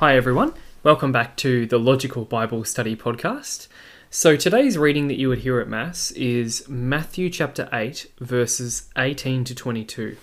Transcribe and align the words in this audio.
Hi, 0.00 0.16
everyone. 0.16 0.54
Welcome 0.82 1.12
back 1.12 1.36
to 1.36 1.66
the 1.66 1.78
Logical 1.78 2.24
Bible 2.24 2.64
Study 2.64 2.96
Podcast. 2.96 3.68
So, 4.08 4.34
today's 4.34 4.78
reading 4.78 5.08
that 5.08 5.18
you 5.18 5.28
would 5.28 5.40
hear 5.40 5.60
at 5.60 5.68
Mass 5.68 6.10
is 6.12 6.66
Matthew 6.70 7.28
chapter 7.28 7.68
8, 7.70 8.10
verses 8.18 8.88
18 8.96 9.44
to 9.44 9.54
22. 9.54 10.16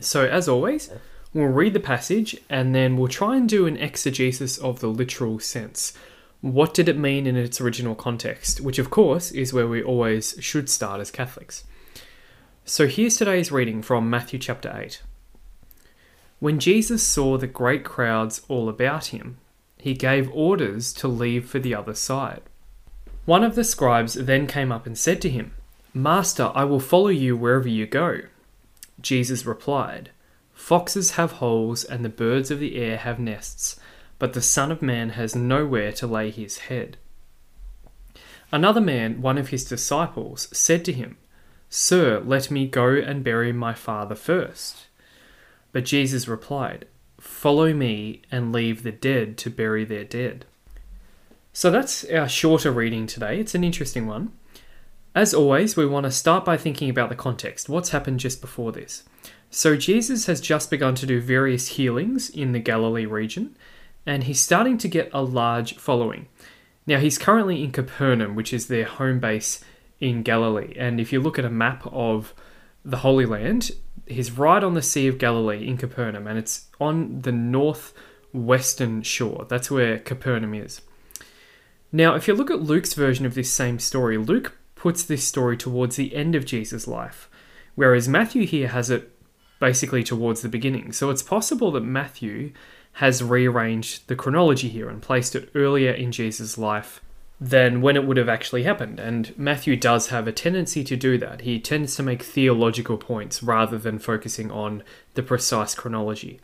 So, 0.00 0.26
as 0.26 0.48
always, 0.48 0.90
we'll 1.34 1.48
read 1.48 1.74
the 1.74 1.78
passage 1.78 2.38
and 2.48 2.74
then 2.74 2.96
we'll 2.96 3.08
try 3.08 3.36
and 3.36 3.46
do 3.46 3.66
an 3.66 3.76
exegesis 3.76 4.56
of 4.56 4.80
the 4.80 4.88
literal 4.88 5.38
sense. 5.40 5.92
What 6.40 6.72
did 6.72 6.88
it 6.88 6.96
mean 6.96 7.26
in 7.26 7.36
its 7.36 7.60
original 7.60 7.94
context? 7.94 8.62
Which, 8.62 8.78
of 8.78 8.88
course, 8.88 9.30
is 9.30 9.52
where 9.52 9.68
we 9.68 9.82
always 9.82 10.36
should 10.40 10.70
start 10.70 11.02
as 11.02 11.10
Catholics. 11.10 11.64
So, 12.64 12.86
here's 12.86 13.18
today's 13.18 13.52
reading 13.52 13.82
from 13.82 14.08
Matthew 14.08 14.38
chapter 14.38 14.74
8. 14.74 15.02
When 16.44 16.58
Jesus 16.58 17.02
saw 17.02 17.38
the 17.38 17.46
great 17.46 17.86
crowds 17.86 18.42
all 18.48 18.68
about 18.68 19.06
him, 19.06 19.38
he 19.78 19.94
gave 19.94 20.30
orders 20.30 20.92
to 20.92 21.08
leave 21.08 21.48
for 21.48 21.58
the 21.58 21.74
other 21.74 21.94
side. 21.94 22.42
One 23.24 23.42
of 23.42 23.54
the 23.54 23.64
scribes 23.64 24.12
then 24.12 24.46
came 24.46 24.70
up 24.70 24.84
and 24.84 24.98
said 24.98 25.22
to 25.22 25.30
him, 25.30 25.54
Master, 25.94 26.52
I 26.54 26.64
will 26.64 26.80
follow 26.80 27.08
you 27.08 27.34
wherever 27.34 27.66
you 27.66 27.86
go. 27.86 28.18
Jesus 29.00 29.46
replied, 29.46 30.10
Foxes 30.52 31.12
have 31.12 31.40
holes 31.40 31.82
and 31.82 32.04
the 32.04 32.10
birds 32.10 32.50
of 32.50 32.60
the 32.60 32.76
air 32.76 32.98
have 32.98 33.18
nests, 33.18 33.80
but 34.18 34.34
the 34.34 34.42
Son 34.42 34.70
of 34.70 34.82
Man 34.82 35.12
has 35.16 35.34
nowhere 35.34 35.92
to 35.92 36.06
lay 36.06 36.30
his 36.30 36.58
head. 36.68 36.98
Another 38.52 38.82
man, 38.82 39.22
one 39.22 39.38
of 39.38 39.48
his 39.48 39.64
disciples, 39.64 40.48
said 40.52 40.84
to 40.84 40.92
him, 40.92 41.16
Sir, 41.70 42.20
let 42.22 42.50
me 42.50 42.66
go 42.66 42.90
and 42.96 43.24
bury 43.24 43.50
my 43.50 43.72
father 43.72 44.14
first. 44.14 44.88
But 45.74 45.84
Jesus 45.84 46.28
replied, 46.28 46.86
Follow 47.18 47.74
me 47.74 48.22
and 48.30 48.52
leave 48.52 48.84
the 48.84 48.92
dead 48.92 49.36
to 49.38 49.50
bury 49.50 49.84
their 49.84 50.04
dead. 50.04 50.44
So 51.52 51.68
that's 51.68 52.04
our 52.04 52.28
shorter 52.28 52.70
reading 52.70 53.08
today. 53.08 53.40
It's 53.40 53.56
an 53.56 53.64
interesting 53.64 54.06
one. 54.06 54.30
As 55.16 55.34
always, 55.34 55.76
we 55.76 55.84
want 55.84 56.04
to 56.04 56.12
start 56.12 56.44
by 56.44 56.56
thinking 56.56 56.88
about 56.88 57.08
the 57.08 57.16
context. 57.16 57.68
What's 57.68 57.88
happened 57.88 58.20
just 58.20 58.40
before 58.40 58.70
this? 58.70 59.02
So, 59.50 59.76
Jesus 59.76 60.26
has 60.26 60.40
just 60.40 60.70
begun 60.70 60.94
to 60.94 61.06
do 61.06 61.20
various 61.20 61.68
healings 61.68 62.30
in 62.30 62.52
the 62.52 62.60
Galilee 62.60 63.06
region, 63.06 63.56
and 64.06 64.24
he's 64.24 64.40
starting 64.40 64.78
to 64.78 64.88
get 64.88 65.10
a 65.12 65.22
large 65.22 65.76
following. 65.76 66.28
Now, 66.86 66.98
he's 66.98 67.18
currently 67.18 67.64
in 67.64 67.72
Capernaum, 67.72 68.36
which 68.36 68.52
is 68.52 68.68
their 68.68 68.84
home 68.84 69.18
base 69.18 69.64
in 69.98 70.22
Galilee. 70.22 70.74
And 70.76 71.00
if 71.00 71.12
you 71.12 71.20
look 71.20 71.38
at 71.38 71.44
a 71.44 71.50
map 71.50 71.84
of 71.86 72.32
the 72.84 72.98
Holy 72.98 73.26
Land, 73.26 73.72
he's 74.06 74.32
right 74.32 74.62
on 74.62 74.74
the 74.74 74.82
Sea 74.82 75.06
of 75.06 75.18
Galilee 75.18 75.66
in 75.66 75.76
Capernaum, 75.76 76.26
and 76.26 76.38
it's 76.38 76.66
on 76.80 77.20
the 77.22 77.32
northwestern 77.32 79.02
shore. 79.02 79.46
That's 79.48 79.70
where 79.70 79.98
Capernaum 79.98 80.54
is. 80.54 80.80
Now, 81.92 82.14
if 82.14 82.26
you 82.26 82.34
look 82.34 82.50
at 82.50 82.62
Luke's 82.62 82.94
version 82.94 83.24
of 83.24 83.34
this 83.34 83.52
same 83.52 83.78
story, 83.78 84.18
Luke 84.18 84.56
puts 84.74 85.02
this 85.04 85.24
story 85.24 85.56
towards 85.56 85.96
the 85.96 86.14
end 86.14 86.34
of 86.34 86.44
Jesus' 86.44 86.88
life, 86.88 87.30
whereas 87.74 88.08
Matthew 88.08 88.46
here 88.46 88.68
has 88.68 88.90
it 88.90 89.10
basically 89.60 90.02
towards 90.02 90.42
the 90.42 90.48
beginning. 90.48 90.92
So 90.92 91.10
it's 91.10 91.22
possible 91.22 91.70
that 91.72 91.82
Matthew 91.82 92.52
has 92.94 93.22
rearranged 93.22 94.08
the 94.08 94.16
chronology 94.16 94.68
here 94.68 94.88
and 94.88 95.00
placed 95.00 95.34
it 95.34 95.50
earlier 95.54 95.90
in 95.90 96.12
Jesus' 96.12 96.58
life 96.58 97.00
than 97.40 97.80
when 97.80 97.96
it 97.96 98.06
would 98.06 98.16
have 98.16 98.28
actually 98.28 98.62
happened. 98.62 99.00
And 99.00 99.36
Matthew 99.36 99.76
does 99.76 100.08
have 100.08 100.26
a 100.26 100.32
tendency 100.32 100.84
to 100.84 100.96
do 100.96 101.18
that. 101.18 101.42
He 101.42 101.58
tends 101.58 101.96
to 101.96 102.02
make 102.02 102.22
theological 102.22 102.96
points 102.96 103.42
rather 103.42 103.76
than 103.76 103.98
focusing 103.98 104.50
on 104.50 104.82
the 105.14 105.22
precise 105.22 105.74
chronology. 105.74 106.40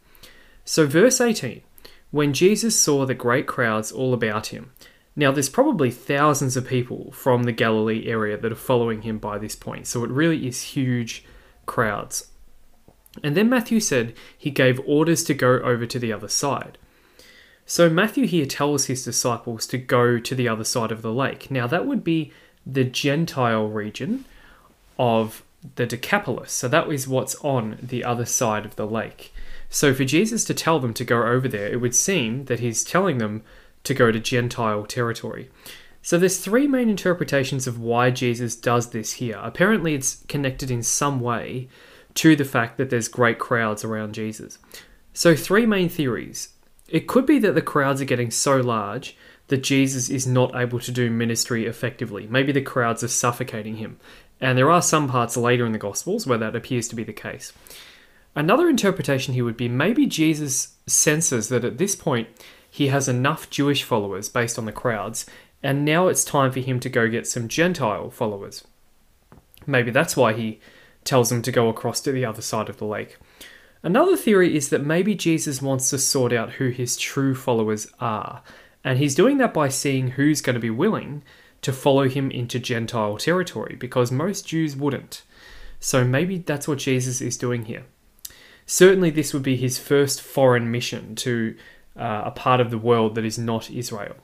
So, 0.64 0.87
verse 0.87 1.20
18 1.20 1.62
when 2.10 2.32
Jesus 2.32 2.78
saw 2.78 3.06
the 3.06 3.14
great 3.14 3.47
crowds 3.47 3.92
all 3.92 4.12
about 4.12 4.48
him. 4.48 4.72
Now, 5.16 5.32
there's 5.32 5.48
probably 5.48 5.91
thousands 5.91 6.56
of 6.56 6.66
people 6.66 7.12
from 7.12 7.44
the 7.44 7.53
Galilee 7.53 8.06
area 8.06 8.37
that 8.37 8.53
are 8.53 8.56
following 8.56 9.03
him 9.03 9.19
by 9.19 9.38
this 9.38 9.56
point, 9.56 9.87
so 9.87 10.04
it 10.04 10.10
really 10.10 10.47
is 10.47 10.62
huge 10.62 11.25
crowds. 11.66 12.31
And 13.22 13.37
then 13.37 13.48
Matthew 13.48 13.81
said 13.81 14.14
he 14.37 14.50
gave 14.50 14.81
orders 14.87 15.25
to 15.25 15.34
go 15.34 15.60
over 15.60 15.87
to 15.87 15.98
the 15.98 16.12
other 16.12 16.28
side. 16.28 16.78
So 17.70 17.88
Matthew 17.88 18.26
here 18.26 18.47
tells 18.47 18.86
his 18.86 19.04
disciples 19.04 19.64
to 19.69 19.78
go 19.78 20.19
to 20.19 20.34
the 20.34 20.48
other 20.48 20.64
side 20.64 20.91
of 20.91 21.03
the 21.03 21.12
lake. 21.12 21.53
Now, 21.53 21.69
that 21.69 21.86
would 21.86 22.03
be 22.03 22.32
the 22.66 22.82
Gentile 22.82 23.69
region 23.69 24.25
of 24.98 25.44
the 25.76 25.86
Decapolis. 25.86 26.50
So 26.50 26.66
that 26.66 26.91
is 26.91 27.06
what's 27.06 27.36
on 27.44 27.78
the 27.81 28.03
other 28.03 28.25
side 28.25 28.64
of 28.66 28.75
the 28.75 28.88
lake. 28.88 29.32
So 29.69 29.94
for 29.94 30.04
Jesus 30.04 30.42
to 30.47 30.53
tell 30.53 30.81
them 30.81 30.92
to 30.94 31.04
go 31.04 31.22
over 31.22 31.47
there, 31.47 31.69
it 31.69 31.81
would 31.81 31.94
seem 31.94 32.47
that 32.47 32.58
he's 32.58 32.82
telling 32.82 33.19
them 33.19 33.44
to 33.84 33.94
go 33.94 34.10
to 34.10 34.19
Gentile 34.19 34.84
territory. 34.84 35.48
So 36.02 36.19
there's 36.19 36.38
three 36.38 36.66
main 36.66 36.91
interpretations 36.91 37.69
of 37.69 37.78
why 37.78 38.10
Jesus 38.10 38.56
does 38.56 38.91
this 38.91 39.12
here. 39.12 39.38
Apparently 39.41 39.94
it's 39.94 40.25
connected 40.26 40.72
in 40.72 40.82
some 40.82 41.20
way 41.20 41.69
to 42.14 42.34
the 42.34 42.44
fact 42.44 42.78
that 42.78 42.91
there's 42.91 43.06
great 43.06 43.38
crowds 43.38 43.84
around 43.84 44.12
Jesus. 44.12 44.58
So 45.12 45.37
three 45.37 45.66
main 45.66 45.88
theories. 45.88 46.48
It 46.90 47.06
could 47.06 47.24
be 47.24 47.38
that 47.38 47.54
the 47.54 47.62
crowds 47.62 48.00
are 48.00 48.06
getting 48.06 48.30
so 48.30 48.56
large 48.56 49.16
that 49.46 49.62
Jesus 49.62 50.10
is 50.10 50.26
not 50.26 50.54
able 50.54 50.80
to 50.80 50.92
do 50.92 51.10
ministry 51.10 51.66
effectively. 51.66 52.26
Maybe 52.26 52.52
the 52.52 52.62
crowds 52.62 53.02
are 53.02 53.08
suffocating 53.08 53.76
him. 53.76 53.98
And 54.40 54.56
there 54.56 54.70
are 54.70 54.82
some 54.82 55.08
parts 55.08 55.36
later 55.36 55.66
in 55.66 55.72
the 55.72 55.78
Gospels 55.78 56.26
where 56.26 56.38
that 56.38 56.56
appears 56.56 56.88
to 56.88 56.96
be 56.96 57.04
the 57.04 57.12
case. 57.12 57.52
Another 58.34 58.68
interpretation 58.68 59.34
here 59.34 59.44
would 59.44 59.56
be 59.56 59.68
maybe 59.68 60.06
Jesus 60.06 60.76
senses 60.86 61.48
that 61.48 61.64
at 61.64 61.78
this 61.78 61.96
point 61.96 62.28
he 62.70 62.88
has 62.88 63.08
enough 63.08 63.50
Jewish 63.50 63.82
followers 63.82 64.28
based 64.28 64.58
on 64.58 64.64
the 64.64 64.72
crowds, 64.72 65.26
and 65.62 65.84
now 65.84 66.06
it's 66.06 66.24
time 66.24 66.52
for 66.52 66.60
him 66.60 66.78
to 66.80 66.88
go 66.88 67.08
get 67.08 67.26
some 67.26 67.48
Gentile 67.48 68.10
followers. 68.10 68.64
Maybe 69.66 69.90
that's 69.90 70.16
why 70.16 70.32
he 70.32 70.60
tells 71.02 71.28
them 71.28 71.42
to 71.42 71.52
go 71.52 71.68
across 71.68 72.00
to 72.02 72.12
the 72.12 72.24
other 72.24 72.42
side 72.42 72.68
of 72.68 72.78
the 72.78 72.84
lake. 72.84 73.18
Another 73.82 74.16
theory 74.16 74.54
is 74.54 74.68
that 74.68 74.84
maybe 74.84 75.14
Jesus 75.14 75.62
wants 75.62 75.88
to 75.91 75.98
sort 75.98 76.32
out 76.32 76.52
who 76.52 76.68
his 76.68 76.96
true 76.96 77.34
followers 77.34 77.88
are, 77.98 78.42
and 78.84 78.98
he's 78.98 79.14
doing 79.14 79.38
that 79.38 79.54
by 79.54 79.68
seeing 79.68 80.12
who's 80.12 80.42
going 80.42 80.54
to 80.54 80.60
be 80.60 80.70
willing 80.70 81.22
to 81.62 81.72
follow 81.72 82.08
him 82.08 82.30
into 82.30 82.58
Gentile 82.58 83.16
territory, 83.16 83.76
because 83.78 84.12
most 84.12 84.46
Jews 84.46 84.76
wouldn't. 84.76 85.22
So 85.78 86.04
maybe 86.04 86.38
that's 86.38 86.69
what 86.69 86.78
Jesus 86.78 87.20
is 87.22 87.38
doing 87.38 87.64
here. 87.64 87.84
Certainly, 88.66 89.10
this 89.10 89.32
would 89.32 89.42
be 89.42 89.56
his 89.56 89.78
first 89.78 90.20
foreign 90.20 90.70
mission 90.70 91.14
to 91.16 91.56
uh, 91.96 92.22
a 92.26 92.30
part 92.30 92.60
of 92.60 92.70
the 92.70 92.78
world 92.78 93.14
that 93.14 93.24
is 93.24 93.38
not 93.38 93.70
Israel. 93.70 94.16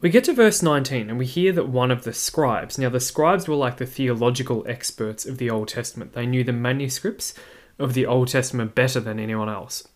We 0.00 0.10
get 0.10 0.24
to 0.24 0.32
verse 0.32 0.62
19 0.62 1.08
and 1.08 1.18
we 1.18 1.26
hear 1.26 1.52
that 1.52 1.68
one 1.68 1.90
of 1.90 2.04
the 2.04 2.12
scribes, 2.12 2.78
now 2.78 2.90
the 2.90 3.00
scribes 3.00 3.48
were 3.48 3.56
like 3.56 3.78
the 3.78 3.86
theological 3.86 4.64
experts 4.68 5.24
of 5.24 5.38
the 5.38 5.48
Old 5.48 5.68
Testament, 5.68 6.12
they 6.12 6.26
knew 6.26 6.44
the 6.44 6.52
manuscripts 6.52 7.34
of 7.78 7.94
the 7.94 8.06
Old 8.06 8.28
Testament 8.28 8.74
better 8.74 9.00
than 9.00 9.18
anyone 9.18 9.48
else. 9.48 9.86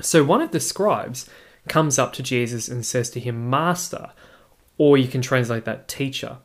So 0.00 0.22
one 0.22 0.40
of 0.40 0.52
the 0.52 0.60
scribes 0.60 1.28
comes 1.68 1.98
up 1.98 2.12
to 2.14 2.22
Jesus 2.22 2.68
and 2.68 2.84
says 2.84 3.10
to 3.10 3.20
him, 3.20 3.50
Master, 3.50 4.12
or 4.76 4.96
you 4.96 5.08
can 5.08 5.22
translate 5.22 5.64
that 5.64 5.88
teacher. 5.88 6.38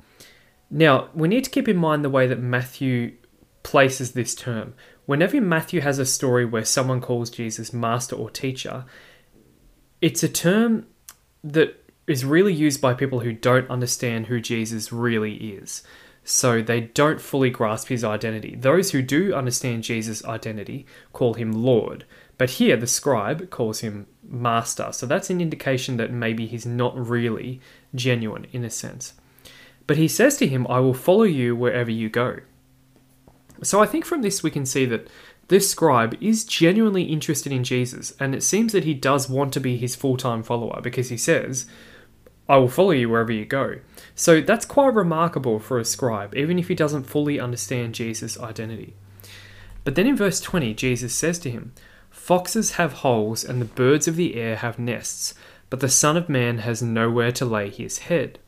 Now, 0.70 1.10
we 1.14 1.28
need 1.28 1.44
to 1.44 1.50
keep 1.50 1.68
in 1.68 1.78
mind 1.78 2.04
the 2.04 2.10
way 2.10 2.28
that 2.28 2.40
Matthew 2.40 3.14
places 3.62 4.12
this 4.12 4.34
term. 4.34 4.74
Whenever 5.06 5.40
Matthew 5.40 5.82
has 5.82 6.00
a 6.00 6.06
story 6.06 6.46
where 6.46 6.66
someone 6.66 7.02
calls 7.02 7.30
Jesus 7.30 7.74
master 7.74 8.16
or 8.16 8.30
teacher, 8.30 8.86
it's 10.02 10.24
a 10.24 10.30
term 10.30 10.88
that 11.44 11.84
is 12.08 12.26
really 12.26 12.54
used 12.54 12.82
by 12.82 12.94
people 12.94 13.22
who 13.22 13.34
don't 13.34 13.70
understand 13.70 14.28
who 14.28 14.40
Jesus 14.40 14.92
really 14.92 15.36
is 15.36 15.84
so 16.24 16.62
they 16.62 16.82
don't 16.82 17.22
fully 17.22 17.50
grasp 17.50 17.90
his 17.90 18.04
identity. 18.04 18.56
Those 18.56 18.92
who 18.92 19.02
do 19.02 19.34
understand 19.34 19.84
Jesus' 19.84 20.24
identity 20.26 20.86
call 21.12 21.34
him 21.34 21.52
Lord, 21.52 22.06
but 22.38 22.52
here 22.52 22.78
the 22.78 22.88
scribe 22.88 23.50
calls 23.50 23.82
him 23.82 24.08
Master, 24.24 24.90
so 24.92 25.06
that's 25.06 25.30
an 25.30 25.42
indication 25.42 25.98
that 25.98 26.12
maybe 26.12 26.48
he's 26.48 26.66
not 26.66 26.98
really 26.98 27.60
genuine 27.94 28.48
in 28.52 28.64
a 28.64 28.70
sense. 28.70 29.14
But 29.86 29.98
he 29.98 30.08
says 30.08 30.38
to 30.38 30.48
him, 30.48 30.66
I 30.68 30.80
will 30.80 30.94
follow 30.94 31.24
you 31.24 31.56
wherever 31.56 31.92
you 31.92 32.10
go. 32.10 32.38
So 33.62 33.82
I 33.82 33.86
think 33.86 34.06
from 34.06 34.22
this 34.22 34.42
we 34.42 34.52
can 34.52 34.66
see 34.66 34.86
that 34.86 35.10
this 35.50 35.70
scribe 35.70 36.18
is 36.22 36.46
genuinely 36.46 37.04
interested 37.04 37.52
in 37.52 37.64
Jesus, 37.64 38.14
and 38.20 38.34
it 38.34 38.44
seems 38.44 38.72
that 38.72 38.86
he 38.86 38.94
does 38.94 39.30
want 39.30 39.54
to 39.54 39.60
be 39.60 39.78
his 39.78 39.96
full 39.96 40.18
time 40.18 40.42
follower 40.42 40.80
because 40.82 41.10
he 41.10 41.18
says, 41.18 41.66
I 42.48 42.58
will 42.58 42.70
follow 42.70 42.92
you 42.92 43.10
wherever 43.10 43.32
you 43.32 43.46
go. 43.46 43.80
So 44.16 44.42
that's 44.42 44.66
quite 44.66 44.94
remarkable 44.94 45.60
for 45.60 45.80
a 45.80 45.86
scribe, 45.86 46.36
even 46.36 46.60
if 46.60 46.68
he 46.68 46.76
doesn't 46.76 47.04
fully 47.04 47.40
understand 47.40 47.96
Jesus' 47.96 48.40
identity. 48.40 48.96
But 49.84 49.96
then 49.96 50.08
in 50.08 50.16
verse 50.16 50.40
20, 50.42 50.74
Jesus 50.74 51.14
says 51.14 51.40
to 51.40 51.50
him, 51.50 51.74
Foxes 52.10 52.74
have 52.74 52.94
holes 52.94 53.44
and 53.44 53.60
the 53.60 53.66
birds 53.66 54.08
of 54.08 54.16
the 54.16 54.36
air 54.36 54.58
have 54.58 54.80
nests, 54.80 55.34
but 55.70 55.80
the 55.80 55.90
Son 55.90 56.16
of 56.16 56.30
Man 56.30 56.60
has 56.60 56.82
nowhere 56.82 57.32
to 57.34 57.46
lay 57.46 57.70
his 57.70 58.00
head. 58.00 58.40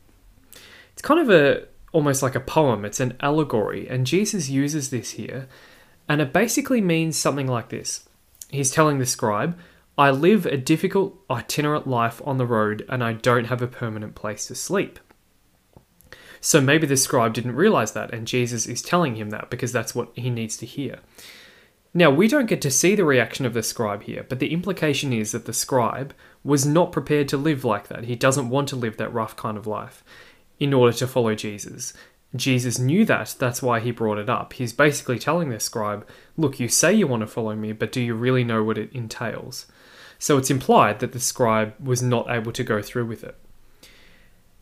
It's 0.92 1.02
kind 1.02 1.20
of 1.20 1.28
a 1.28 1.66
almost 1.92 2.22
like 2.22 2.34
a 2.34 2.40
poem, 2.40 2.84
it's 2.84 3.00
an 3.00 3.16
allegory, 3.20 3.88
and 3.88 4.06
Jesus 4.06 4.50
uses 4.50 4.90
this 4.90 5.12
here, 5.12 5.48
and 6.08 6.20
it 6.20 6.32
basically 6.32 6.80
means 6.80 7.16
something 7.16 7.46
like 7.46 7.70
this. 7.70 8.06
He's 8.50 8.70
telling 8.70 8.98
the 8.98 9.06
scribe, 9.06 9.58
I 9.98 10.10
live 10.10 10.44
a 10.44 10.56
difficult, 10.58 11.18
itinerant 11.30 11.86
life 11.86 12.20
on 12.24 12.36
the 12.36 12.46
road 12.46 12.84
and 12.88 13.02
I 13.02 13.14
don't 13.14 13.46
have 13.46 13.62
a 13.62 13.66
permanent 13.66 14.14
place 14.14 14.46
to 14.46 14.54
sleep. 14.54 14.98
So 16.40 16.60
maybe 16.60 16.86
the 16.86 16.96
scribe 16.96 17.34
didn't 17.34 17.56
realize 17.56 17.92
that, 17.92 18.12
and 18.12 18.26
Jesus 18.26 18.66
is 18.66 18.82
telling 18.82 19.16
him 19.16 19.30
that 19.30 19.50
because 19.50 19.72
that's 19.72 19.94
what 19.94 20.10
he 20.14 20.30
needs 20.30 20.56
to 20.58 20.66
hear. 20.66 21.00
Now, 21.94 22.10
we 22.10 22.28
don't 22.28 22.46
get 22.46 22.60
to 22.60 22.70
see 22.70 22.94
the 22.94 23.06
reaction 23.06 23.46
of 23.46 23.54
the 23.54 23.62
scribe 23.62 24.02
here, 24.02 24.26
but 24.28 24.38
the 24.38 24.52
implication 24.52 25.14
is 25.14 25.32
that 25.32 25.46
the 25.46 25.54
scribe 25.54 26.14
was 26.44 26.66
not 26.66 26.92
prepared 26.92 27.26
to 27.28 27.38
live 27.38 27.64
like 27.64 27.88
that. 27.88 28.04
He 28.04 28.14
doesn't 28.14 28.50
want 28.50 28.68
to 28.68 28.76
live 28.76 28.98
that 28.98 29.12
rough 29.14 29.34
kind 29.34 29.56
of 29.56 29.66
life 29.66 30.04
in 30.60 30.74
order 30.74 30.96
to 30.98 31.06
follow 31.06 31.34
Jesus. 31.34 31.94
Jesus 32.34 32.78
knew 32.78 33.06
that, 33.06 33.34
that's 33.38 33.62
why 33.62 33.80
he 33.80 33.90
brought 33.92 34.18
it 34.18 34.28
up. 34.28 34.52
He's 34.52 34.74
basically 34.74 35.18
telling 35.18 35.48
the 35.48 35.58
scribe, 35.58 36.06
Look, 36.36 36.60
you 36.60 36.68
say 36.68 36.92
you 36.92 37.06
want 37.06 37.22
to 37.22 37.26
follow 37.26 37.56
me, 37.56 37.72
but 37.72 37.92
do 37.92 38.02
you 38.02 38.14
really 38.14 38.44
know 38.44 38.62
what 38.62 38.78
it 38.78 38.92
entails? 38.92 39.66
So 40.18 40.38
it's 40.38 40.50
implied 40.50 41.00
that 41.00 41.12
the 41.12 41.20
scribe 41.20 41.74
was 41.82 42.02
not 42.02 42.30
able 42.30 42.52
to 42.52 42.64
go 42.64 42.82
through 42.82 43.06
with 43.06 43.24
it. 43.24 43.36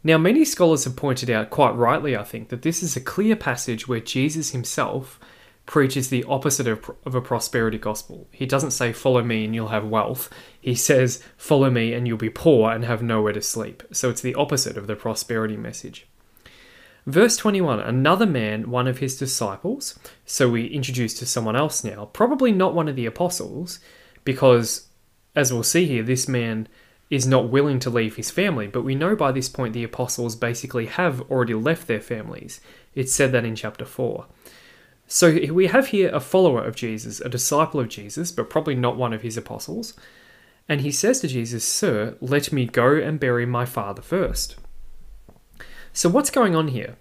Now, 0.06 0.19
many 0.19 0.45
scholars 0.45 0.85
have 0.85 0.97
pointed 0.97 1.31
out, 1.31 1.49
quite 1.49 1.75
rightly, 1.75 2.15
I 2.15 2.25
think, 2.25 2.51
that 2.51 2.62
this 2.62 2.83
is 2.83 2.95
a 2.95 3.01
clear 3.01 3.37
passage 3.37 3.89
where 3.89 4.01
Jesus 4.01 4.51
himself 4.51 5.19
preaches 5.67 6.11
the 6.11 6.25
opposite 6.25 6.67
of, 6.67 6.91
of 7.06 7.15
a 7.15 7.23
prosperity 7.23 7.79
gospel. 7.79 8.27
He 8.31 8.45
doesn't 8.45 8.73
say, 8.73 8.93
Follow 8.93 9.23
me 9.23 9.47
and 9.47 9.55
you'll 9.55 9.69
have 9.69 9.87
wealth. 9.87 10.29
He 10.61 10.75
says, 10.75 11.23
Follow 11.39 11.71
me 11.71 11.95
and 11.95 12.06
you'll 12.06 12.19
be 12.19 12.29
poor 12.29 12.71
and 12.71 12.85
have 12.85 13.03
nowhere 13.03 13.33
to 13.33 13.41
sleep. 13.41 13.83
So 13.93 14.11
it's 14.11 14.21
the 14.21 14.35
opposite 14.35 14.77
of 14.77 14.87
the 14.87 14.97
prosperity 14.97 15.56
message. 15.56 16.06
Verse 17.06 17.37
21 17.37 17.81
Another 17.81 18.27
man, 18.27 18.71
one 18.71 18.87
of 18.87 18.99
his 18.99 19.17
disciples, 19.19 19.99
so 20.27 20.51
we 20.51 20.67
introduce 20.67 21.15
to 21.15 21.27
someone 21.27 21.56
else 21.56 21.83
now, 21.85 22.06
probably 22.12 22.53
not 22.53 22.75
one 22.75 22.89
of 22.89 22.97
the 22.97 23.06
apostles, 23.06 23.81
because 24.25 24.89
as 25.34 25.52
we'll 25.52 25.62
see 25.62 25.86
here, 25.86 26.02
this 26.02 26.28
man 26.28 26.69
is 27.10 27.26
not 27.26 27.50
willing 27.50 27.78
to 27.81 27.90
leave 27.90 28.16
his 28.16 28.31
family, 28.31 28.66
but 28.66 28.82
we 28.82 28.94
know 28.94 29.14
by 29.14 29.31
this 29.32 29.48
point 29.48 29.75
the 29.75 29.84
apostles 29.84 30.36
basically 30.36 30.86
have 30.86 31.20
already 31.31 31.54
left 31.54 31.86
their 31.86 32.00
families. 32.00 32.60
It's 32.94 33.12
said 33.12 33.32
that 33.32 33.44
in 33.44 33.56
chapter 33.56 33.84
4. 33.84 34.26
So 35.06 35.38
we 35.52 35.66
have 35.66 35.88
here 35.88 36.10
a 36.14 36.20
follower 36.20 36.64
of 36.64 36.76
Jesus, 36.76 37.20
a 37.20 37.28
disciple 37.28 37.81
of 37.81 37.88
Jesus, 37.88 38.32
but 38.32 38.48
probably 38.48 38.75
not 38.75 38.96
one 38.96 39.12
of 39.12 39.22
his 39.22 39.36
apostles. 39.36 39.94
And 40.69 40.81
he 40.81 40.90
says 40.90 41.20
to 41.20 41.28
Jesus, 41.28 41.64
Sir, 41.64 42.16
let 42.20 42.52
me 42.52 42.64
go 42.64 42.96
and 42.96 43.20
bury 43.20 43.44
my 43.44 43.66
father 43.66 44.00
first. 44.00 44.56
So 45.92 46.08
what's 46.08 46.31
going 46.31 46.56
on 46.56 46.69
here? 46.69 46.96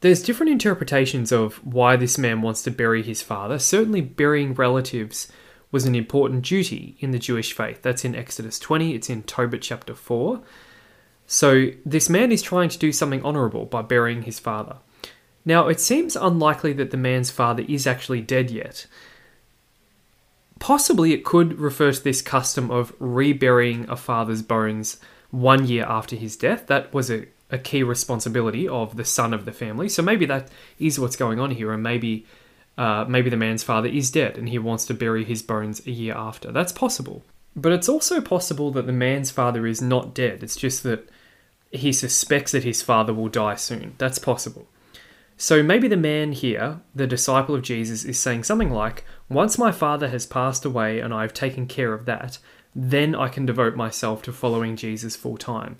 There's 0.00 0.22
different 0.22 0.50
interpretations 0.50 1.30
of 1.30 1.64
why 1.64 1.96
this 1.96 2.18
man 2.18 2.42
wants 2.42 2.62
to 2.62 2.70
bury 2.70 3.02
his 3.02 3.22
father. 3.22 3.58
Certainly, 3.58 4.00
burying 4.02 4.54
relatives 4.54 5.30
was 5.72 5.86
an 5.86 5.94
important 5.94 6.42
duty 6.42 6.96
in 6.98 7.10
the 7.10 7.18
Jewish 7.18 7.52
faith. 7.52 7.82
That's 7.82 8.04
in 8.04 8.14
Exodus 8.14 8.58
20, 8.58 8.94
it's 8.94 9.10
in 9.10 9.22
Tobit 9.22 9.62
chapter 9.62 9.94
4. 9.94 10.40
So, 11.26 11.68
this 11.86 12.10
man 12.10 12.32
is 12.32 12.42
trying 12.42 12.70
to 12.70 12.78
do 12.78 12.90
something 12.90 13.24
honourable 13.24 13.66
by 13.66 13.82
burying 13.82 14.22
his 14.22 14.40
father. 14.40 14.78
Now, 15.44 15.68
it 15.68 15.80
seems 15.80 16.16
unlikely 16.16 16.72
that 16.74 16.90
the 16.90 16.96
man's 16.96 17.30
father 17.30 17.64
is 17.68 17.86
actually 17.86 18.20
dead 18.20 18.50
yet. 18.50 18.86
Possibly 20.58 21.12
it 21.12 21.24
could 21.24 21.58
refer 21.58 21.92
to 21.92 22.02
this 22.02 22.20
custom 22.20 22.70
of 22.70 22.92
reburying 22.98 23.88
a 23.88 23.96
father's 23.96 24.42
bones 24.42 24.98
one 25.30 25.66
year 25.66 25.86
after 25.88 26.16
his 26.16 26.36
death. 26.36 26.66
That 26.66 26.92
was 26.92 27.10
a, 27.10 27.26
a 27.50 27.58
key 27.58 27.82
responsibility 27.82 28.68
of 28.68 28.96
the 28.96 29.04
son 29.04 29.32
of 29.32 29.44
the 29.44 29.52
family. 29.52 29.88
So 29.88 30.02
maybe 30.02 30.26
that 30.26 30.48
is 30.78 30.98
what's 30.98 31.16
going 31.16 31.38
on 31.38 31.52
here, 31.52 31.72
and 31.72 31.82
maybe 31.82 32.26
uh, 32.80 33.04
maybe 33.06 33.28
the 33.28 33.36
man's 33.36 33.62
father 33.62 33.88
is 33.88 34.10
dead 34.10 34.38
and 34.38 34.48
he 34.48 34.58
wants 34.58 34.86
to 34.86 34.94
bury 34.94 35.22
his 35.22 35.42
bones 35.42 35.86
a 35.86 35.90
year 35.90 36.14
after. 36.16 36.50
That's 36.50 36.72
possible. 36.72 37.22
But 37.54 37.72
it's 37.72 37.90
also 37.90 38.22
possible 38.22 38.70
that 38.70 38.86
the 38.86 38.92
man's 38.92 39.30
father 39.30 39.66
is 39.66 39.82
not 39.82 40.14
dead. 40.14 40.42
It's 40.42 40.56
just 40.56 40.82
that 40.84 41.06
he 41.70 41.92
suspects 41.92 42.52
that 42.52 42.64
his 42.64 42.80
father 42.80 43.12
will 43.12 43.28
die 43.28 43.56
soon. 43.56 43.96
That's 43.98 44.18
possible. 44.18 44.66
So 45.36 45.62
maybe 45.62 45.88
the 45.88 45.96
man 45.98 46.32
here, 46.32 46.80
the 46.94 47.06
disciple 47.06 47.54
of 47.54 47.60
Jesus, 47.60 48.02
is 48.02 48.18
saying 48.18 48.44
something 48.44 48.70
like, 48.70 49.04
Once 49.28 49.58
my 49.58 49.72
father 49.72 50.08
has 50.08 50.24
passed 50.24 50.64
away 50.64 51.00
and 51.00 51.12
I 51.12 51.20
have 51.20 51.34
taken 51.34 51.66
care 51.66 51.92
of 51.92 52.06
that, 52.06 52.38
then 52.74 53.14
I 53.14 53.28
can 53.28 53.44
devote 53.44 53.76
myself 53.76 54.22
to 54.22 54.32
following 54.32 54.76
Jesus 54.76 55.16
full 55.16 55.36
time. 55.36 55.76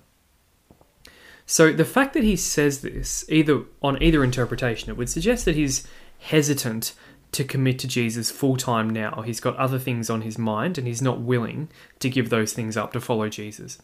So 1.47 1.73
the 1.73 1.83
fact 1.83 2.13
that 2.13 2.23
he 2.23 2.35
says 2.35 2.81
this, 2.81 3.25
either 3.27 3.63
on 3.81 4.01
either 4.03 4.23
interpretation, 4.23 4.91
it 4.91 4.97
would 4.97 5.09
suggest 5.09 5.45
that 5.45 5.55
he's 5.55 5.87
hesitant 6.21 6.93
to 7.31 7.43
commit 7.43 7.79
to 7.79 7.87
Jesus 7.87 8.29
full 8.29 8.57
time 8.57 8.89
now. 8.89 9.21
He's 9.21 9.39
got 9.39 9.55
other 9.57 9.79
things 9.79 10.09
on 10.09 10.21
his 10.21 10.37
mind 10.37 10.77
and 10.77 10.87
he's 10.87 11.01
not 11.01 11.21
willing 11.21 11.69
to 11.99 12.09
give 12.09 12.29
those 12.29 12.53
things 12.53 12.77
up 12.77 12.93
to 12.93 13.01
follow 13.01 13.29
Jesus. 13.29 13.77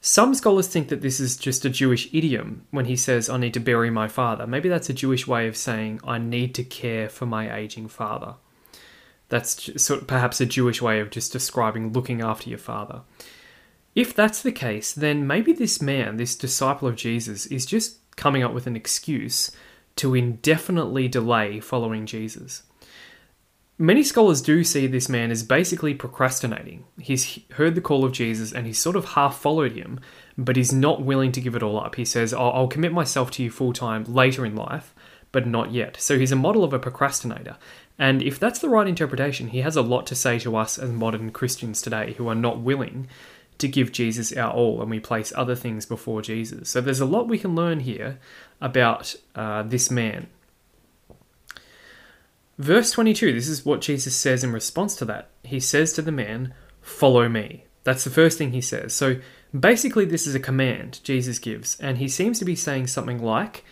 Some 0.00 0.34
scholars 0.34 0.68
think 0.68 0.88
that 0.88 1.00
this 1.00 1.18
is 1.18 1.36
just 1.36 1.64
a 1.64 1.70
Jewish 1.70 2.12
idiom 2.12 2.66
when 2.70 2.84
he 2.84 2.96
says, 2.96 3.30
I 3.30 3.38
need 3.38 3.54
to 3.54 3.60
bury 3.60 3.88
my 3.88 4.06
father. 4.06 4.46
Maybe 4.46 4.68
that's 4.68 4.90
a 4.90 4.94
Jewish 4.94 5.26
way 5.26 5.48
of 5.48 5.56
saying, 5.56 6.00
I 6.04 6.18
need 6.18 6.54
to 6.56 6.64
care 6.64 7.08
for 7.08 7.24
my 7.24 7.54
aging 7.56 7.88
father. 7.88 8.34
That's 9.30 9.82
sort 9.82 10.02
of 10.02 10.06
perhaps 10.06 10.42
a 10.42 10.46
Jewish 10.46 10.82
way 10.82 11.00
of 11.00 11.10
just 11.10 11.32
describing 11.32 11.92
looking 11.92 12.20
after 12.20 12.50
your 12.50 12.58
father. 12.58 13.00
If 13.94 14.14
that's 14.14 14.42
the 14.42 14.52
case, 14.52 14.92
then 14.92 15.26
maybe 15.26 15.54
this 15.54 15.80
man, 15.80 16.18
this 16.18 16.36
disciple 16.36 16.86
of 16.86 16.96
Jesus, 16.96 17.46
is 17.46 17.64
just 17.64 17.98
coming 18.16 18.42
up 18.42 18.52
with 18.52 18.66
an 18.66 18.76
excuse 18.76 19.50
to 19.96 20.14
indefinitely 20.14 21.08
delay 21.08 21.60
following 21.60 22.06
Jesus. 22.06 22.62
Many 23.76 24.04
scholars 24.04 24.40
do 24.40 24.62
see 24.62 24.86
this 24.86 25.08
man 25.08 25.32
as 25.32 25.42
basically 25.42 25.94
procrastinating. 25.94 26.84
He's 27.00 27.40
heard 27.52 27.74
the 27.74 27.80
call 27.80 28.04
of 28.04 28.12
Jesus 28.12 28.52
and 28.52 28.66
he's 28.66 28.78
sort 28.78 28.94
of 28.94 29.04
half 29.04 29.36
followed 29.36 29.72
him, 29.72 29.98
but 30.38 30.54
he's 30.54 30.72
not 30.72 31.02
willing 31.02 31.32
to 31.32 31.40
give 31.40 31.56
it 31.56 31.62
all 31.62 31.80
up. 31.80 31.96
He 31.96 32.04
says, 32.04 32.32
I'll, 32.32 32.68
commit 32.68 32.92
myself 32.92 33.32
to 33.32 33.42
you 33.42 33.50
full 33.50 33.72
time 33.72 34.04
later 34.04 34.46
in 34.46 34.54
life, 34.54 34.94
but 35.32 35.48
not 35.48 35.72
yet. 35.72 35.96
So 36.00 36.16
he's 36.18 36.30
a 36.30 36.36
model 36.36 36.62
of 36.62 36.72
a 36.72 36.78
procrastinator. 36.78 37.56
And 37.98 38.22
if 38.22 38.38
that's 38.38 38.60
the 38.60 38.68
right 38.68 38.86
interpretation, 38.86 39.48
he 39.48 39.62
has 39.62 39.74
a 39.74 39.82
lot 39.82 40.06
to 40.06 40.14
say 40.14 40.38
to 40.40 40.56
us 40.56 40.78
as 40.78 40.90
modern 40.90 41.32
Christians 41.32 41.82
today 41.82 42.12
who 42.12 42.28
are 42.28 42.34
not 42.36 42.60
willing 42.60 43.08
to 43.58 43.68
give 43.68 43.92
Jesus 43.92 44.32
our 44.36 44.52
all 44.52 44.80
and 44.80 44.90
we 44.90 45.00
place 45.00 45.32
other 45.36 45.54
things 45.54 45.86
before 45.86 46.22
Jesus. 46.22 46.68
So 46.70 46.80
there's 46.80 47.00
a 47.00 47.06
lot 47.06 47.28
we 47.28 47.38
can 47.38 47.54
learn 47.54 47.80
here 47.80 48.18
about 48.60 49.14
uh, 49.34 49.62
this 49.62 49.90
man. 49.90 50.28
Verse 52.58 52.90
22, 52.92 53.32
this 53.32 53.48
is 53.48 53.64
what 53.64 53.80
Jesus 53.80 54.14
says 54.14 54.44
in 54.44 54.52
response 54.52 54.94
to 54.96 55.04
that. 55.06 55.30
He 55.42 55.60
says 55.60 55.92
to 55.94 56.02
the 56.02 56.12
man, 56.12 56.54
Follow 56.80 57.28
me. 57.28 57.64
That's 57.82 58.04
the 58.04 58.10
first 58.10 58.38
thing 58.38 58.52
he 58.52 58.60
says. 58.60 58.92
So 58.92 59.16
basically, 59.58 60.04
this 60.04 60.26
is 60.26 60.34
a 60.34 60.40
command 60.40 61.00
Jesus 61.02 61.38
gives, 61.38 61.78
and 61.80 61.98
he 61.98 62.08
seems 62.08 62.38
to 62.38 62.44
be 62.44 62.54
saying 62.54 62.86
something 62.86 63.22
like, 63.22 63.64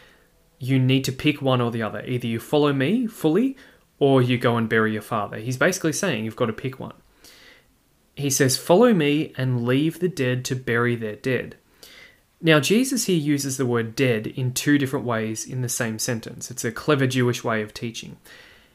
You 0.59 0.79
need 0.79 1.05
to 1.05 1.13
pick 1.13 1.41
one 1.41 1.61
or 1.61 1.71
the 1.71 1.83
other. 1.83 2.03
Either 2.05 2.27
you 2.27 2.41
follow 2.41 2.73
me 2.73 3.07
fully, 3.07 3.57
or 4.03 4.21
you 4.21 4.37
go 4.37 4.57
and 4.57 4.69
bury 4.69 4.93
your 4.93 5.01
father. 5.01 5.37
He's 5.39 5.57
basically 5.57 5.93
saying 5.93 6.25
you've 6.25 6.35
got 6.35 6.47
to 6.47 6.53
pick 6.53 6.81
one. 6.81 6.95
He 8.17 8.31
says, 8.31 8.57
Follow 8.57 8.93
me 8.93 9.33
and 9.37 9.65
leave 9.65 10.01
the 10.01 10.09
dead 10.09 10.45
to 10.47 10.57
bury 10.57 10.97
their 10.97 11.17
dead. 11.17 11.57
Now, 12.41 12.59
Jesus 12.59 13.05
here 13.05 13.19
uses 13.19 13.57
the 13.57 13.67
word 13.67 13.95
dead 13.95 14.27
in 14.27 14.53
two 14.53 14.77
different 14.77 15.07
ways 15.07 15.47
in 15.47 15.63
the 15.63 15.69
same 15.69 15.99
sentence. 15.99 16.51
It's 16.51 16.65
a 16.65 16.73
clever 16.73 17.07
Jewish 17.07 17.45
way 17.45 17.63
of 17.63 17.73
teaching. 17.73 18.17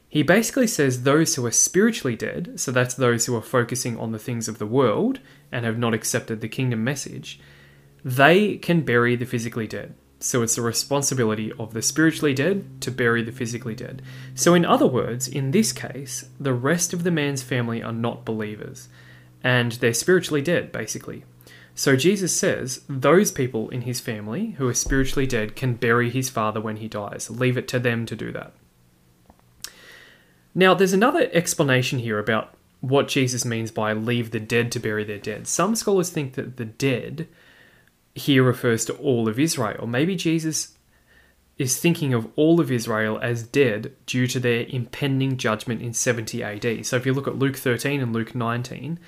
He 0.10 0.24
basically 0.24 0.68
says 0.68 1.04
those 1.04 1.36
who 1.36 1.46
are 1.46 1.52
spiritually 1.52 2.16
dead, 2.16 2.60
so 2.60 2.72
that's 2.72 2.96
those 2.96 3.26
who 3.26 3.36
are 3.36 3.42
focusing 3.42 4.00
on 4.00 4.14
the 4.14 4.20
things 4.20 4.48
of 4.48 4.58
the 4.58 4.66
world 4.66 5.20
and 5.52 5.66
have 5.66 5.78
not 5.78 5.94
accepted 5.94 6.40
the 6.40 6.48
kingdom 6.48 6.84
message, 6.84 7.42
they 8.06 8.56
can 8.58 8.82
bury 8.82 9.18
the 9.18 9.26
physically 9.26 9.68
dead. 9.68 9.96
So 10.20 10.42
it's 10.42 10.56
the 10.56 10.62
responsibility 10.62 11.52
of 11.60 11.74
the 11.74 11.82
spiritually 11.82 12.34
dead 12.34 12.82
to 12.82 12.90
bury 12.90 13.22
the 13.22 13.34
physically 13.34 13.76
dead. 13.76 14.02
So, 14.34 14.54
in 14.54 14.66
other 14.66 14.88
words, 14.88 15.28
in 15.28 15.52
this 15.52 15.72
case, 15.74 16.30
the 16.40 16.54
rest 16.54 16.94
of 16.94 17.04
the 17.04 17.12
man's 17.12 17.44
family 17.44 17.84
are 17.84 17.94
not 17.94 18.26
believers, 18.26 18.88
and 19.48 19.72
they're 19.74 19.94
spiritually 19.94 20.42
dead, 20.42 20.74
basically. 20.74 21.24
So, 21.74 21.96
Jesus 21.96 22.36
says 22.36 22.82
those 22.90 23.32
people 23.32 23.70
in 23.70 23.84
his 23.84 24.02
family 24.02 24.52
who 24.58 24.68
are 24.68 24.74
spiritually 24.74 25.26
dead 25.26 25.56
can 25.56 25.76
bury 25.76 26.10
his 26.10 26.30
father 26.30 26.60
when 26.60 26.78
he 26.78 26.90
dies. 26.90 27.30
Leave 27.30 27.58
it 27.58 27.66
to 27.70 27.80
them 27.80 28.06
to 28.08 28.16
do 28.16 28.34
that. 28.34 28.52
Now, 30.54 30.74
there's 30.74 30.92
another 30.92 31.30
explanation 31.32 32.00
here 32.00 32.20
about 32.20 32.56
what 32.82 33.08
Jesus 33.08 33.46
means 33.46 33.72
by 33.72 33.94
leave 33.94 34.32
the 34.32 34.42
dead 34.42 34.70
to 34.74 34.82
bury 34.82 35.06
their 35.06 35.18
dead. 35.18 35.48
Some 35.48 35.78
scholars 35.78 36.10
think 36.10 36.34
that 36.34 36.58
the 36.58 36.66
dead 36.66 37.30
here 38.16 38.44
refers 38.44 38.84
to 38.86 38.96
all 38.96 39.30
of 39.30 39.40
Israel. 39.40 39.88
Maybe 39.88 40.18
Jesus 40.18 40.76
is 41.58 41.80
thinking 41.80 42.14
of 42.14 42.28
all 42.36 42.60
of 42.60 42.70
Israel 42.70 43.18
as 43.22 43.44
dead 43.44 43.94
due 44.06 44.28
to 44.28 44.42
their 44.42 44.66
impending 44.68 45.38
judgment 45.38 45.82
in 45.82 45.94
70 45.94 46.44
AD. 46.44 46.86
So 46.86 46.98
if 46.98 47.06
you 47.06 47.14
look 47.14 47.30
at 47.30 47.40
Luke 47.40 47.56
13 47.56 48.02
and 48.02 48.12
Luke 48.12 48.36
19, 48.36 49.00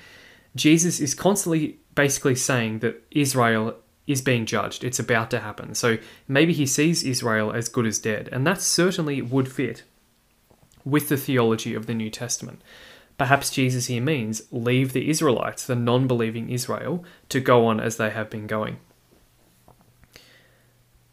Jesus 0.54 1.00
is 1.00 1.14
constantly 1.14 1.78
basically 1.94 2.34
saying 2.34 2.80
that 2.80 3.02
Israel 3.10 3.76
is 4.06 4.22
being 4.22 4.46
judged. 4.46 4.82
It's 4.82 4.98
about 4.98 5.30
to 5.30 5.40
happen. 5.40 5.74
So 5.74 5.98
maybe 6.26 6.52
he 6.52 6.66
sees 6.66 7.04
Israel 7.04 7.52
as 7.52 7.68
good 7.68 7.86
as 7.86 7.98
dead. 7.98 8.28
And 8.32 8.46
that 8.46 8.60
certainly 8.60 9.22
would 9.22 9.50
fit 9.50 9.84
with 10.84 11.08
the 11.08 11.16
theology 11.16 11.74
of 11.74 11.86
the 11.86 11.94
New 11.94 12.10
Testament. 12.10 12.60
Perhaps 13.18 13.50
Jesus 13.50 13.86
here 13.86 14.02
means 14.02 14.42
leave 14.50 14.92
the 14.92 15.10
Israelites, 15.10 15.66
the 15.66 15.76
non 15.76 16.06
believing 16.06 16.50
Israel, 16.50 17.04
to 17.28 17.38
go 17.38 17.66
on 17.66 17.78
as 17.78 17.98
they 17.98 18.10
have 18.10 18.30
been 18.30 18.46
going. 18.46 18.78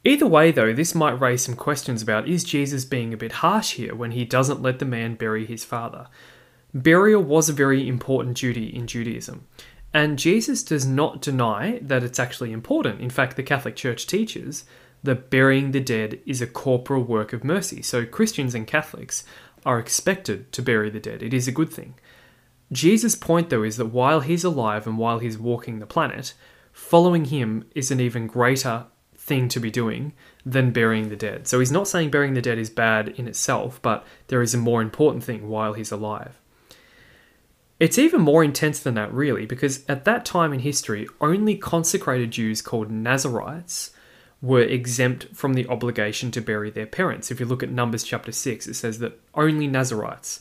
Either 0.05 0.25
way, 0.25 0.51
though, 0.51 0.71
this 0.71 0.95
might 0.95 1.19
raise 1.19 1.41
some 1.41 1.55
questions 1.55 2.01
about 2.01 2.29
is 2.29 2.45
Jesus 2.45 2.85
being 2.85 3.13
a 3.13 3.17
bit 3.17 3.33
harsh 3.33 3.73
here 3.73 3.93
when 3.93 4.11
he 4.11 4.23
doesn't 4.23 4.61
let 4.61 4.79
the 4.79 4.85
man 4.85 5.15
bury 5.15 5.45
his 5.45 5.65
father? 5.65 6.07
Burial 6.83 7.23
was 7.23 7.49
a 7.49 7.53
very 7.53 7.87
important 7.87 8.37
duty 8.37 8.67
in 8.67 8.85
Judaism, 8.85 9.47
and 9.93 10.19
Jesus 10.19 10.61
does 10.61 10.85
not 10.85 11.21
deny 11.21 11.79
that 11.81 12.03
it's 12.03 12.19
actually 12.19 12.51
important. 12.51 13.01
In 13.01 13.09
fact, 13.09 13.35
the 13.35 13.41
Catholic 13.41 13.75
Church 13.75 14.05
teaches 14.05 14.63
that 15.01 15.31
burying 15.31 15.71
the 15.71 15.79
dead 15.79 16.19
is 16.25 16.39
a 16.39 16.47
corporal 16.47 17.03
work 17.03 17.33
of 17.33 17.43
mercy. 17.43 17.81
So 17.81 18.05
Christians 18.05 18.53
and 18.53 18.67
Catholics 18.67 19.23
are 19.65 19.79
expected 19.79 20.51
to 20.51 20.61
bury 20.61 20.91
the 20.91 20.99
dead. 20.99 21.23
It 21.23 21.33
is 21.33 21.47
a 21.47 21.51
good 21.51 21.71
thing. 21.71 21.95
Jesus' 22.71 23.15
point, 23.15 23.49
though, 23.49 23.63
is 23.63 23.77
that 23.77 23.87
while 23.87 24.19
he's 24.19 24.43
alive 24.43 24.85
and 24.85 24.99
while 24.99 25.19
he's 25.19 25.37
walking 25.37 25.79
the 25.79 25.87
planet, 25.87 26.33
following 26.73 27.25
him 27.25 27.65
is 27.73 27.89
an 27.89 27.99
even 27.99 28.27
greater 28.27 28.85
thing 29.15 29.47
to 29.49 29.59
be 29.59 29.71
doing 29.71 30.13
than 30.45 30.71
burying 30.71 31.09
the 31.09 31.15
dead. 31.15 31.47
So 31.47 31.59
he's 31.59 31.71
not 31.71 31.87
saying 31.87 32.11
burying 32.11 32.35
the 32.35 32.41
dead 32.41 32.59
is 32.59 32.69
bad 32.69 33.09
in 33.09 33.27
itself, 33.27 33.81
but 33.81 34.05
there 34.27 34.43
is 34.43 34.53
a 34.53 34.59
more 34.59 34.81
important 34.81 35.23
thing 35.23 35.49
while 35.49 35.73
he's 35.73 35.91
alive. 35.91 36.39
It's 37.79 37.99
even 37.99 38.21
more 38.21 38.43
intense 38.43 38.79
than 38.79 38.95
that, 38.95 39.13
really, 39.13 39.45
because 39.45 39.85
at 39.87 40.05
that 40.05 40.25
time 40.25 40.51
in 40.51 40.59
history, 40.59 41.07
only 41.21 41.55
consecrated 41.55 42.31
Jews 42.31 42.61
called 42.61 42.89
Nazarites 42.89 43.91
were 44.41 44.61
exempt 44.61 45.27
from 45.33 45.53
the 45.53 45.67
obligation 45.67 46.31
to 46.31 46.41
bury 46.41 46.69
their 46.69 46.87
parents. 46.87 47.29
If 47.29 47.39
you 47.39 47.45
look 47.45 47.61
at 47.61 47.71
Numbers 47.71 48.03
chapter 48.03 48.31
6, 48.31 48.67
it 48.67 48.73
says 48.73 48.99
that 48.99 49.19
only 49.35 49.67
Nazarites 49.67 50.39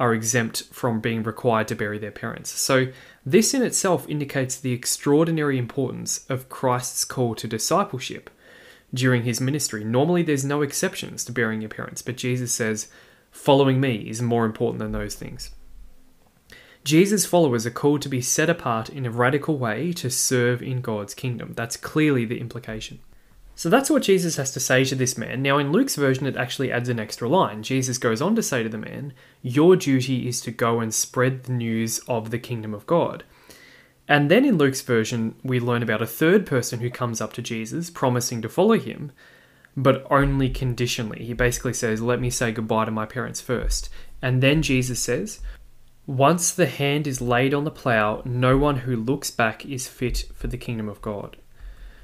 are 0.00 0.14
exempt 0.14 0.64
from 0.72 1.00
being 1.00 1.22
required 1.22 1.68
to 1.68 1.76
bury 1.76 1.98
their 1.98 2.10
parents. 2.10 2.50
So, 2.50 2.88
this 3.24 3.54
in 3.54 3.62
itself 3.62 4.08
indicates 4.08 4.56
the 4.56 4.72
extraordinary 4.72 5.58
importance 5.58 6.26
of 6.28 6.48
Christ's 6.48 7.04
call 7.04 7.36
to 7.36 7.46
discipleship 7.46 8.28
during 8.92 9.22
his 9.22 9.40
ministry. 9.40 9.84
Normally, 9.84 10.24
there's 10.24 10.44
no 10.44 10.62
exceptions 10.62 11.24
to 11.24 11.32
burying 11.32 11.60
your 11.60 11.68
parents, 11.68 12.02
but 12.02 12.16
Jesus 12.16 12.52
says, 12.52 12.88
following 13.30 13.80
me 13.80 14.08
is 14.08 14.20
more 14.20 14.44
important 14.44 14.80
than 14.80 14.92
those 14.92 15.14
things. 15.14 15.50
Jesus' 16.84 17.26
followers 17.26 17.64
are 17.64 17.70
called 17.70 18.02
to 18.02 18.08
be 18.08 18.20
set 18.20 18.50
apart 18.50 18.88
in 18.88 19.06
a 19.06 19.10
radical 19.10 19.56
way 19.56 19.92
to 19.92 20.10
serve 20.10 20.62
in 20.62 20.80
God's 20.80 21.14
kingdom. 21.14 21.52
That's 21.54 21.76
clearly 21.76 22.24
the 22.24 22.40
implication. 22.40 22.98
So 23.54 23.68
that's 23.68 23.90
what 23.90 24.02
Jesus 24.02 24.36
has 24.36 24.50
to 24.52 24.60
say 24.60 24.84
to 24.86 24.94
this 24.94 25.16
man. 25.16 25.42
Now, 25.42 25.58
in 25.58 25.70
Luke's 25.70 25.94
version, 25.94 26.26
it 26.26 26.36
actually 26.36 26.72
adds 26.72 26.88
an 26.88 26.98
extra 26.98 27.28
line. 27.28 27.62
Jesus 27.62 27.98
goes 27.98 28.20
on 28.20 28.34
to 28.34 28.42
say 28.42 28.62
to 28.62 28.68
the 28.68 28.78
man, 28.78 29.12
Your 29.42 29.76
duty 29.76 30.26
is 30.26 30.40
to 30.40 30.50
go 30.50 30.80
and 30.80 30.92
spread 30.92 31.44
the 31.44 31.52
news 31.52 32.00
of 32.08 32.30
the 32.30 32.38
kingdom 32.38 32.74
of 32.74 32.86
God. 32.86 33.24
And 34.08 34.30
then 34.30 34.44
in 34.44 34.58
Luke's 34.58 34.80
version, 34.80 35.36
we 35.44 35.60
learn 35.60 35.82
about 35.82 36.02
a 36.02 36.06
third 36.06 36.46
person 36.46 36.80
who 36.80 36.90
comes 36.90 37.20
up 37.20 37.32
to 37.34 37.42
Jesus, 37.42 37.90
promising 37.90 38.42
to 38.42 38.48
follow 38.48 38.78
him, 38.78 39.12
but 39.76 40.06
only 40.10 40.50
conditionally. 40.50 41.24
He 41.24 41.34
basically 41.34 41.74
says, 41.74 42.02
Let 42.02 42.20
me 42.20 42.30
say 42.30 42.52
goodbye 42.52 42.86
to 42.86 42.90
my 42.90 43.06
parents 43.06 43.40
first. 43.40 43.90
And 44.20 44.42
then 44.42 44.62
Jesus 44.62 45.00
says, 45.00 45.40
Once 46.06 46.50
the 46.50 46.66
hand 46.66 47.06
is 47.06 47.20
laid 47.20 47.54
on 47.54 47.64
the 47.64 47.70
plough, 47.70 48.22
no 48.24 48.58
one 48.58 48.78
who 48.78 48.96
looks 48.96 49.30
back 49.30 49.64
is 49.64 49.86
fit 49.86 50.24
for 50.34 50.48
the 50.48 50.56
kingdom 50.56 50.88
of 50.88 51.00
God. 51.00 51.36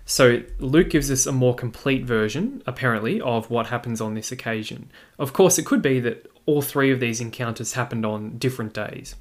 So 0.05 0.43
Luke 0.59 0.91
gives 0.91 1.11
us 1.11 1.27
a 1.27 1.33
more 1.33 1.55
complete 1.55 2.05
version, 2.05 2.63
apparently, 2.67 3.21
of 3.21 3.51
what 3.51 3.67
happens 3.67 4.01
on 4.01 4.15
this 4.15 4.33
occasion. 4.33 4.91
Of 5.19 5.33
course, 5.33 5.59
it 5.59 5.67
could 5.67 5.83
be 5.83 6.01
that 6.01 6.31
all 6.47 6.63
three 6.63 6.91
of 6.91 7.01
these 7.01 7.21
encounters 7.21 7.75
happened 7.75 8.07
on 8.07 8.39
different 8.39 8.73
days. 8.73 9.17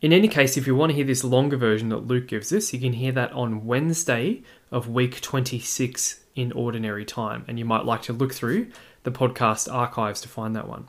In 0.00 0.12
any 0.12 0.28
case, 0.28 0.56
if 0.56 0.66
you 0.66 0.74
want 0.74 0.90
to 0.90 0.96
hear 0.96 1.04
this 1.04 1.24
longer 1.24 1.56
version 1.56 1.88
that 1.88 2.06
Luke 2.06 2.28
gives 2.28 2.52
us, 2.52 2.72
you 2.72 2.80
can 2.80 2.92
hear 2.92 3.12
that 3.12 3.32
on 3.32 3.64
Wednesday 3.64 4.42
of 4.70 4.88
week 4.88 5.20
26 5.20 6.20
in 6.34 6.52
ordinary 6.52 7.04
time, 7.04 7.44
and 7.48 7.58
you 7.58 7.64
might 7.64 7.84
like 7.84 8.02
to 8.02 8.12
look 8.12 8.34
through 8.34 8.70
the 9.04 9.10
podcast 9.10 9.72
archives 9.72 10.20
to 10.20 10.28
find 10.28 10.54
that 10.54 10.68
one. 10.68 10.88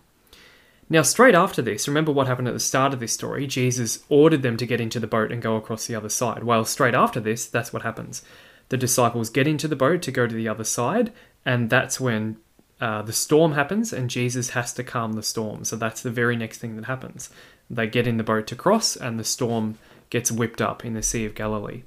Now, 0.90 1.04
straight 1.04 1.36
after 1.36 1.62
this, 1.62 1.88
remember 1.88 2.12
what 2.12 2.26
happened 2.26 2.48
at 2.48 2.54
the 2.56 2.60
start 2.60 2.94
of 2.94 3.00
this 3.00 3.14
story? 3.14 3.46
Jesus 3.46 4.04
ordered 4.10 4.42
them 4.42 4.58
to 4.58 4.66
get 4.66 4.82
into 4.82 5.00
the 5.00 5.06
boat 5.06 5.32
and 5.32 5.42
go 5.42 5.56
across 5.56 5.86
the 5.86 5.96
other 5.96 6.10
side. 6.10 6.44
Well, 6.44 6.66
straight 6.66 6.96
after 6.96 7.20
this, 7.20 7.46
that's 7.46 7.72
what 7.72 7.84
happens 7.84 8.24
the 8.70 8.78
disciples 8.78 9.30
get 9.30 9.48
into 9.48 9.68
the 9.68 9.76
boat 9.76 10.02
to 10.04 10.12
go 10.12 10.28
to 10.28 10.36
the 10.36 10.48
other 10.48 10.64
side, 10.64 11.12
and 11.44 11.70
that's 11.70 12.00
when 12.00 12.38
uh, 12.80 13.02
the 13.02 13.14
storm 13.14 13.54
happens, 13.54 13.92
and 13.92 14.10
Jesus 14.10 14.52
has 14.52 14.74
to 14.74 14.84
calm 14.84 15.14
the 15.14 15.24
storm. 15.24 15.66
So 15.66 15.76
that's 15.76 16.02
the 16.02 16.12
very 16.12 16.36
next 16.36 16.60
thing 16.60 16.76
that 16.76 16.86
happens. 16.86 17.30
They 17.70 17.88
get 17.88 18.08
in 18.08 18.18
the 18.18 18.24
boat 18.24 18.48
to 18.48 18.56
cross, 18.56 18.96
and 18.96 19.20
the 19.20 19.24
storm 19.24 19.78
gets 20.10 20.32
whipped 20.32 20.62
up 20.62 20.86
in 20.86 20.94
the 20.94 21.04
Sea 21.04 21.26
of 21.26 21.36
Galilee. 21.36 21.84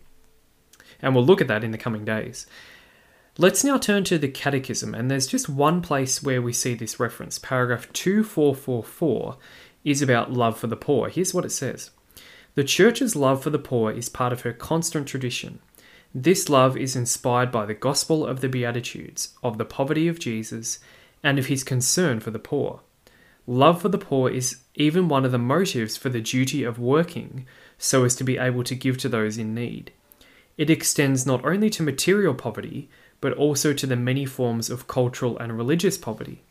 And 1.01 1.15
we'll 1.15 1.25
look 1.25 1.41
at 1.41 1.49
that 1.49 1.65
in 1.65 1.71
the 1.71 1.79
coming 1.79 2.05
days. 2.05 2.47
Let's 3.39 3.65
now 3.65 3.79
turn 3.79 4.05
to 4.05 4.19
the 4.19 4.29
Catechism, 4.29 4.95
and 4.95 5.11
there's 5.11 5.27
just 5.27 5.49
one 5.49 5.81
place 5.81 6.23
where 6.23 6.43
we 6.43 6.53
see 6.53 6.75
this 6.75 7.01
reference. 7.01 7.39
Paragraph 7.39 7.91
2444 7.95 9.39
is 9.85 10.03
about 10.03 10.35
love 10.35 10.59
for 10.59 10.67
the 10.67 10.77
poor. 10.77 11.09
Here's 11.09 11.33
what 11.33 11.47
it 11.47 11.51
says 11.51 11.93
The 12.57 12.62
Church's 12.62 13.17
love 13.17 13.43
for 13.43 13.49
the 13.49 13.59
poor 13.59 13.91
is 13.91 14.11
part 14.11 14.35
of 14.35 14.43
her 14.43 14.53
constant 14.53 15.09
tradition. 15.09 15.61
This 16.15 16.51
love 16.51 16.77
is 16.77 16.95
inspired 16.95 17.51
by 17.51 17.65
the 17.65 17.73
gospel 17.73 18.27
of 18.27 18.43
the 18.43 18.51
Beatitudes, 18.51 19.33
of 19.43 19.57
the 19.57 19.65
poverty 19.65 20.09
of 20.09 20.19
Jesus, 20.19 20.79
and 21.23 21.39
of 21.39 21.47
his 21.47 21.65
concern 21.65 22.21
for 22.21 22.31
the 22.31 22.39
poor. 22.39 22.81
Love 23.47 23.81
for 23.81 23.89
the 23.89 23.97
poor 23.97 24.29
is 24.29 24.59
even 24.75 25.09
one 25.09 25.25
of 25.25 25.33
the 25.33 25.39
motives 25.39 25.97
for 25.97 26.11
the 26.11 26.21
duty 26.21 26.65
of 26.65 26.79
working 26.79 27.47
so 27.79 28.05
as 28.05 28.15
to 28.17 28.25
be 28.25 28.37
able 28.37 28.62
to 28.62 28.75
give 28.75 28.99
to 28.99 29.09
those 29.09 29.39
in 29.39 29.55
need. 29.55 29.91
It 30.59 30.69
extends 30.69 31.25
not 31.25 31.43
only 31.47 31.71
to 31.71 31.83
material 31.83 32.35
poverty, 32.35 32.91
but 33.23 33.33
also 33.33 33.73
to 33.73 33.87
the 33.87 33.97
many 33.97 34.26
forms 34.26 34.69
of 34.69 34.87
cultural 34.87 35.38
and 35.38 35.57
religious 35.57 35.97
poverty. 35.97 36.43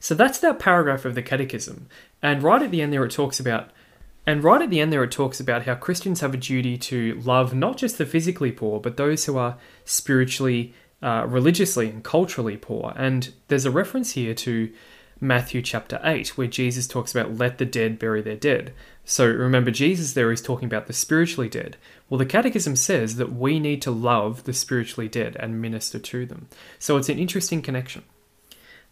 So 0.00 0.14
that's 0.14 0.38
that 0.38 0.58
paragraph 0.58 1.04
of 1.04 1.14
the 1.14 1.22
Catechism. 1.22 1.88
And 2.22 2.42
right 2.42 2.62
at 2.62 2.70
the 2.70 2.80
end 2.80 2.94
there, 2.94 3.04
it 3.04 3.12
talks 3.12 3.38
about 3.38 3.68
and 4.26 4.44
right 4.44 4.62
at 4.62 4.70
the 4.70 4.80
end 4.80 4.92
there, 4.92 5.02
it 5.02 5.10
talks 5.10 5.40
about 5.40 5.64
how 5.64 5.74
Christians 5.74 6.20
have 6.20 6.32
a 6.32 6.36
duty 6.36 6.78
to 6.78 7.20
love 7.24 7.54
not 7.54 7.76
just 7.76 7.98
the 7.98 8.06
physically 8.06 8.52
poor, 8.52 8.78
but 8.78 8.96
those 8.96 9.24
who 9.24 9.36
are 9.36 9.58
spiritually, 9.84 10.74
uh, 11.02 11.26
religiously, 11.26 11.88
and 11.88 12.04
culturally 12.04 12.56
poor. 12.56 12.92
And 12.96 13.32
there's 13.48 13.64
a 13.64 13.70
reference 13.70 14.12
here 14.12 14.34
to 14.34 14.72
Matthew 15.22 15.62
chapter 15.62 16.00
8, 16.02 16.36
where 16.36 16.48
Jesus 16.48 16.88
talks 16.88 17.14
about 17.14 17.38
let 17.38 17.58
the 17.58 17.64
dead 17.64 17.96
bury 17.96 18.22
their 18.22 18.34
dead. 18.34 18.74
So 19.04 19.24
remember, 19.24 19.70
Jesus 19.70 20.14
there 20.14 20.32
is 20.32 20.42
talking 20.42 20.66
about 20.66 20.88
the 20.88 20.92
spiritually 20.92 21.48
dead. 21.48 21.76
Well, 22.10 22.18
the 22.18 22.26
Catechism 22.26 22.74
says 22.74 23.14
that 23.16 23.32
we 23.32 23.60
need 23.60 23.80
to 23.82 23.92
love 23.92 24.42
the 24.42 24.52
spiritually 24.52 25.08
dead 25.08 25.36
and 25.38 25.62
minister 25.62 26.00
to 26.00 26.26
them. 26.26 26.48
So 26.80 26.96
it's 26.96 27.08
an 27.08 27.20
interesting 27.20 27.62
connection. 27.62 28.02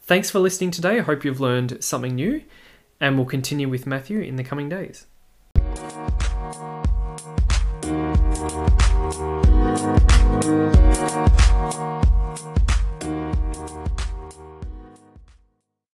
Thanks 0.03 0.31
for 0.31 0.39
listening 0.39 0.71
today. 0.71 1.01
I 1.01 1.03
hope 1.03 1.25
you've 1.25 1.41
learned 1.41 1.83
something 1.83 2.15
new, 2.15 2.43
and 3.01 3.17
we'll 3.17 3.27
continue 3.27 3.69
with 3.69 3.85
Matthew 3.85 4.21
in 4.21 4.37
the 4.37 4.45
coming 4.45 4.69
days. 4.69 5.07